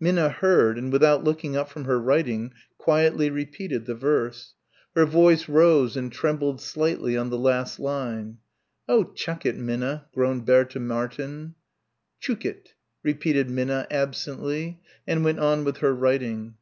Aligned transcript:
Minna 0.00 0.28
heard 0.28 0.76
and 0.76 0.90
without 0.92 1.22
looking 1.22 1.54
up 1.56 1.68
from 1.70 1.84
her 1.84 2.00
writing 2.00 2.52
quietly 2.78 3.30
repeated 3.30 3.86
the 3.86 3.94
verse. 3.94 4.54
Her 4.96 5.04
voice 5.06 5.48
rose 5.48 5.96
and 5.96 6.10
trembled 6.10 6.60
slightly 6.60 7.16
on 7.16 7.30
the 7.30 7.38
last 7.38 7.78
line. 7.78 8.38
"Oh, 8.88 9.04
chuck 9.04 9.46
it, 9.46 9.56
Minna," 9.56 10.06
groaned 10.12 10.44
Bertha 10.44 10.80
Martin. 10.80 11.54
"Tchookitt," 12.20 12.70
repeated 13.04 13.48
Minna 13.48 13.86
absently, 13.88 14.80
and 15.06 15.22
went 15.24 15.38
on 15.38 15.62
with 15.62 15.76
her 15.76 15.94
writing. 15.94 16.56